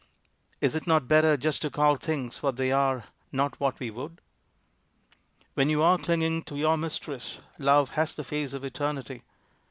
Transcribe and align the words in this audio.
Is 0.61 0.73
it 0.75 0.87
not 0.87 1.07
better 1.07 1.37
just 1.37 1.61
to 1.61 1.69
call 1.69 1.95
things 1.95 2.41
What 2.41 2.55
they 2.55 2.71
are 2.71 3.03
not 3.31 3.59
what 3.59 3.79
we 3.79 3.91
would? 3.91 4.19
When 5.53 5.69
you 5.69 5.83
are 5.83 5.99
clinging 5.99 6.41
to 6.45 6.55
your 6.57 6.75
mistress, 6.75 7.41
Love 7.59 7.91
has 7.91 8.15
the 8.15 8.23
face 8.23 8.53
of 8.55 8.63
Eternity. 8.63 9.21